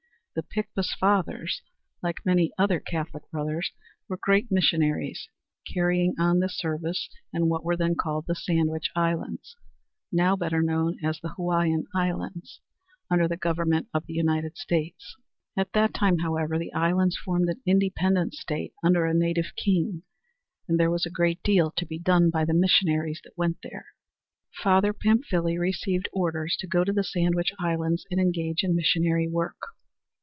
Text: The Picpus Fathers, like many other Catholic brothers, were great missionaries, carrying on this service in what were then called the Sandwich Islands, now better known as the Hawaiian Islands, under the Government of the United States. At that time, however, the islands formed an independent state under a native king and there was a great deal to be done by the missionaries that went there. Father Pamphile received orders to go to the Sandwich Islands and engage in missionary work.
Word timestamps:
The 0.33 0.43
Picpus 0.43 0.93
Fathers, 0.97 1.61
like 2.01 2.25
many 2.25 2.53
other 2.57 2.79
Catholic 2.79 3.29
brothers, 3.31 3.69
were 4.07 4.15
great 4.15 4.49
missionaries, 4.49 5.27
carrying 5.73 6.15
on 6.17 6.39
this 6.39 6.57
service 6.57 7.09
in 7.33 7.49
what 7.49 7.65
were 7.65 7.75
then 7.75 7.95
called 7.95 8.27
the 8.27 8.33
Sandwich 8.35 8.91
Islands, 8.95 9.57
now 10.09 10.37
better 10.37 10.61
known 10.61 10.95
as 11.03 11.19
the 11.19 11.33
Hawaiian 11.33 11.83
Islands, 11.93 12.61
under 13.09 13.27
the 13.27 13.35
Government 13.35 13.89
of 13.93 14.05
the 14.05 14.13
United 14.13 14.55
States. 14.57 15.17
At 15.57 15.73
that 15.73 15.93
time, 15.93 16.19
however, 16.19 16.57
the 16.57 16.71
islands 16.71 17.17
formed 17.17 17.49
an 17.49 17.59
independent 17.65 18.33
state 18.33 18.71
under 18.81 19.05
a 19.05 19.13
native 19.13 19.51
king 19.57 20.03
and 20.65 20.79
there 20.79 20.89
was 20.89 21.05
a 21.05 21.09
great 21.09 21.43
deal 21.43 21.71
to 21.71 21.85
be 21.85 21.99
done 21.99 22.29
by 22.29 22.45
the 22.45 22.53
missionaries 22.53 23.19
that 23.25 23.37
went 23.37 23.57
there. 23.63 23.87
Father 24.63 24.93
Pamphile 24.93 25.59
received 25.59 26.07
orders 26.13 26.55
to 26.61 26.67
go 26.67 26.85
to 26.85 26.93
the 26.93 27.03
Sandwich 27.03 27.51
Islands 27.59 28.05
and 28.09 28.21
engage 28.21 28.63
in 28.63 28.77
missionary 28.77 29.27
work. 29.27 29.59